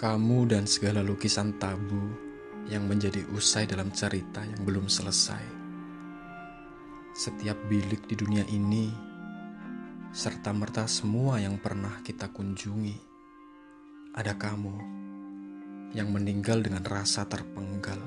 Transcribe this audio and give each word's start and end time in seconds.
Kamu 0.00 0.48
dan 0.48 0.64
segala 0.64 1.04
lukisan 1.04 1.60
tabu 1.60 2.00
yang 2.72 2.88
menjadi 2.88 3.20
usai 3.36 3.68
dalam 3.68 3.92
cerita 3.92 4.40
yang 4.40 4.64
belum 4.64 4.88
selesai. 4.88 5.44
Setiap 7.12 7.60
bilik 7.68 8.08
di 8.08 8.16
dunia 8.16 8.40
ini, 8.48 8.88
serta 10.08 10.56
merta 10.56 10.88
semua 10.88 11.36
yang 11.36 11.60
pernah 11.60 12.00
kita 12.00 12.32
kunjungi, 12.32 12.96
ada 14.16 14.32
kamu 14.40 14.72
yang 15.92 16.08
meninggal 16.08 16.64
dengan 16.64 16.80
rasa 16.80 17.28
terpenggal. 17.28 18.00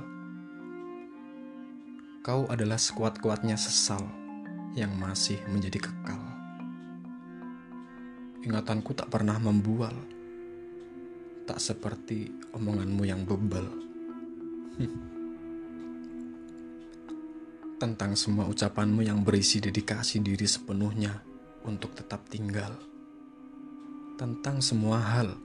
Kau 2.26 2.50
adalah 2.50 2.82
sekuat-kuatnya 2.82 3.54
sesal 3.54 4.02
yang 4.74 4.98
masih 4.98 5.38
menjadi 5.46 5.78
kekal. 5.78 6.26
Ingatanku 8.42 8.98
tak 8.98 9.14
pernah 9.14 9.38
membual 9.38 9.94
tak 11.44 11.60
seperti 11.60 12.32
omonganmu 12.56 13.04
yang 13.04 13.28
bebal. 13.28 13.68
Tentang 17.84 18.16
semua 18.16 18.48
ucapanmu 18.48 19.04
yang 19.04 19.28
berisi 19.28 19.60
dedikasi 19.60 20.24
diri 20.24 20.48
sepenuhnya 20.48 21.20
untuk 21.68 21.92
tetap 22.00 22.24
tinggal. 22.32 22.72
Tentang 24.16 24.64
semua 24.64 25.04
hal 25.04 25.36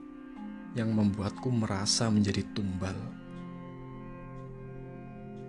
yang 0.71 0.95
membuatku 0.95 1.51
merasa 1.51 2.07
menjadi 2.07 2.47
tumbal. 2.55 2.95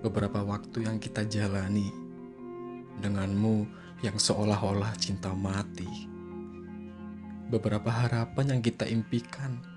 Beberapa 0.02 0.42
waktu 0.42 0.88
yang 0.88 0.98
kita 0.98 1.28
jalani 1.30 1.92
denganmu 2.98 3.68
yang 4.02 4.18
seolah-olah 4.18 4.96
cinta 4.98 5.30
mati. 5.30 6.10
Beberapa 7.52 7.92
harapan 7.92 8.58
yang 8.58 8.62
kita 8.64 8.88
impikan 8.88 9.69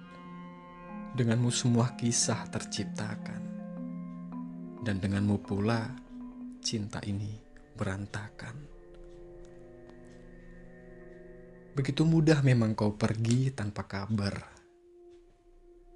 Denganmu 1.14 1.54
semua 1.54 1.94
kisah 1.94 2.50
terciptakan. 2.50 3.42
Dan 4.82 4.98
denganmu 4.98 5.46
pula 5.46 5.94
cinta 6.58 6.98
ini 7.06 7.38
berantakan. 7.78 8.58
Begitu 11.78 12.02
mudah 12.02 12.42
memang 12.42 12.74
kau 12.74 12.98
pergi 12.98 13.54
tanpa 13.54 13.86
kabar. 13.86 14.42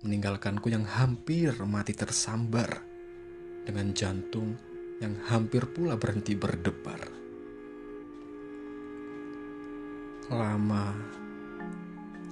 Meninggalkanku 0.06 0.70
yang 0.70 0.86
hampir 0.86 1.50
mati 1.66 1.98
tersambar 1.98 2.78
dengan 3.66 3.98
jantung 3.98 4.54
yang 5.02 5.18
hampir 5.34 5.66
pula 5.66 5.98
berhenti 5.98 6.38
berdebar. 6.38 7.02
Lama, 10.30 10.94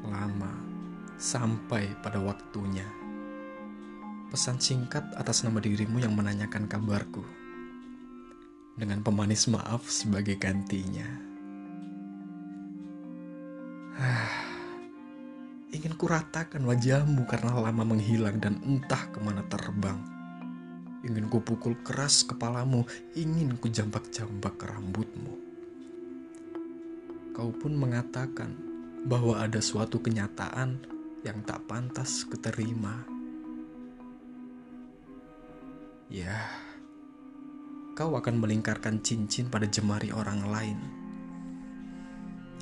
lama 0.05 0.64
sampai 1.15 1.95
pada 2.03 2.19
waktunya. 2.19 2.85
Pesan 4.31 4.59
singkat 4.59 5.03
atas 5.15 5.47
nama 5.47 5.63
dirimu 5.63 6.03
yang 6.03 6.11
menanyakan 6.11 6.67
kabarku. 6.67 7.23
Dengan 8.75 8.99
pemanis 8.99 9.47
maaf 9.47 9.87
sebagai 9.87 10.35
gantinya. 10.35 11.07
Ingin 15.71 15.95
kuratakan 15.95 16.63
wajahmu 16.67 17.23
karena 17.27 17.55
lama 17.55 17.83
menghilang 17.87 18.39
dan 18.43 18.59
entah 18.67 19.07
ke 19.11 19.19
mana 19.23 19.43
terbang. 19.47 19.99
Ingin 21.07 21.31
ku 21.31 21.39
pukul 21.39 21.79
keras 21.85 22.27
kepalamu, 22.27 22.83
ingin 23.15 23.55
ku 23.55 23.71
jambak-jambak 23.71 24.59
rambutmu. 24.59 25.35
Kau 27.31 27.51
pun 27.55 27.75
mengatakan 27.75 28.55
bahwa 29.07 29.39
ada 29.39 29.61
suatu 29.61 30.01
kenyataan 30.01 30.94
yang 31.25 31.41
tak 31.41 31.65
pantas 31.65 32.21
kuterima. 32.29 33.01
Ya, 36.05 36.37
kau 37.97 38.13
akan 38.13 38.37
melingkarkan 38.37 39.01
cincin 39.01 39.49
pada 39.49 39.65
jemari 39.65 40.13
orang 40.13 40.45
lain. 40.45 40.79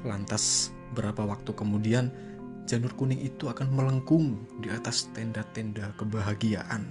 Lantas, 0.08 0.72
berapa 0.96 1.28
waktu 1.28 1.52
kemudian 1.52 2.08
janur 2.64 2.96
kuning 2.96 3.20
itu 3.20 3.52
akan 3.52 3.68
melengkung 3.68 4.48
di 4.64 4.72
atas 4.72 5.12
tenda-tenda 5.12 5.92
kebahagiaan. 6.00 6.88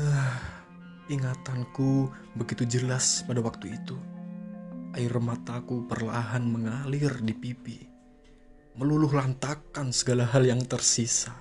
Ah, 0.00 0.40
ingatanku 1.12 2.08
begitu 2.32 2.64
jelas 2.64 3.20
pada 3.28 3.44
waktu 3.44 3.76
itu. 3.76 4.17
Air 4.98 5.22
mataku 5.22 5.86
perlahan 5.86 6.42
mengalir 6.42 7.22
di 7.22 7.30
pipi, 7.30 7.86
meluluh 8.74 9.14
lantakan 9.14 9.94
segala 9.94 10.26
hal 10.26 10.42
yang 10.42 10.58
tersisa. 10.66 11.38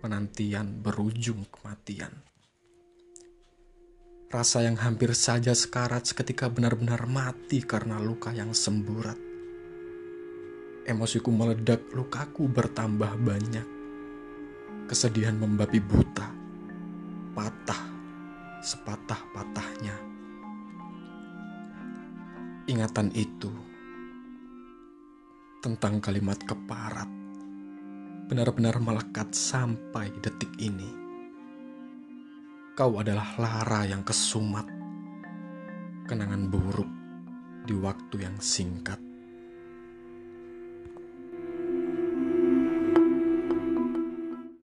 Penantian 0.00 0.80
berujung 0.80 1.44
kematian. 1.52 2.16
Rasa 4.32 4.64
yang 4.64 4.80
hampir 4.80 5.12
saja 5.12 5.52
sekarat 5.52 6.08
seketika 6.08 6.48
benar-benar 6.48 7.04
mati 7.04 7.60
karena 7.60 8.00
luka 8.00 8.32
yang 8.32 8.56
semburat. 8.56 9.20
Emosiku 10.88 11.28
meledak, 11.28 11.84
lukaku 11.92 12.48
bertambah 12.48 13.12
banyak. 13.20 13.68
Kesedihan 14.88 15.36
membabi 15.36 15.84
buta, 15.84 16.32
patah, 17.36 17.82
sepatah-patahnya 18.64 19.95
ingatan 22.66 23.14
itu 23.14 23.50
tentang 25.62 26.02
kalimat 26.02 26.34
keparat 26.42 27.06
benar-benar 28.26 28.82
melekat 28.82 29.30
sampai 29.30 30.10
detik 30.18 30.50
ini. 30.58 30.90
Kau 32.74 32.98
adalah 32.98 33.38
lara 33.38 33.86
yang 33.86 34.02
kesumat, 34.02 34.66
kenangan 36.10 36.50
buruk 36.50 36.90
di 37.62 37.74
waktu 37.78 38.26
yang 38.26 38.36
singkat. 38.42 39.05